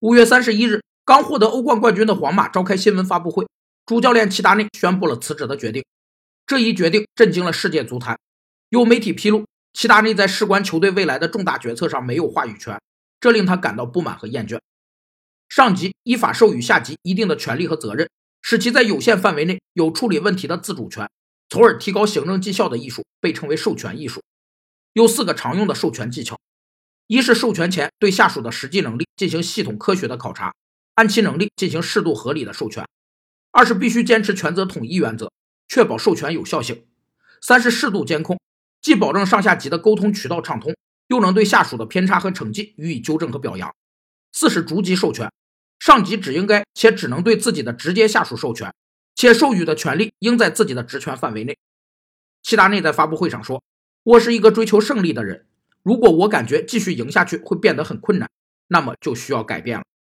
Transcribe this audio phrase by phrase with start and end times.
[0.00, 3.46] 五月三十一日，刚获得欧冠冠军的皇马召开新闻发布会，
[3.84, 5.84] 主教练齐达内宣布了辞职的决定。
[6.46, 8.18] 这一决定震惊了世界足坛。
[8.70, 9.44] 有媒体披露，
[9.74, 12.80] 齐达内在事关球队未来的重大决策上没有话语权，
[13.20, 14.58] 这令他感到不满和厌倦。
[15.50, 18.08] 上级依法授予下级一定的权利和责任，
[18.40, 21.06] 使其在有限范围内有处理问题的自主权，
[21.50, 24.22] 从而提高行政绩效的艺术被称为授权艺术。
[24.94, 26.38] 有四个常用的授权技巧。
[27.10, 30.54] 一是授权前对下属的实际能力进行系统科学的考察，
[30.94, 32.84] 按其能力进行适度合理的授权；
[33.50, 35.32] 二是必须坚持权责统一原则，
[35.66, 36.84] 确保授权有效性；
[37.42, 38.38] 三是适度监控，
[38.80, 40.76] 既保证上下级的沟通渠道畅通，
[41.08, 43.70] 又能对下属的偏差和成绩予以纠正和表扬；
[44.30, 45.32] 四是逐级授权，
[45.80, 48.72] 上级只应该且只能对自己的直接下属授权，
[49.16, 51.58] 且授予的权利应在自己的职权范围内。
[52.44, 53.64] 齐达内在发布会上说
[54.04, 55.46] ：“我是一个追求胜利的人。”
[55.82, 58.28] 如果我感觉继续赢下去会变得很困难，
[58.68, 59.84] 那么就需要改变了。